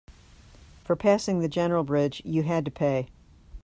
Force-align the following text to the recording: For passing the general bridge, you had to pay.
For 0.83 0.95
passing 0.95 1.41
the 1.41 1.47
general 1.47 1.83
bridge, 1.83 2.23
you 2.25 2.41
had 2.41 2.65
to 2.65 2.71
pay. 2.71 3.09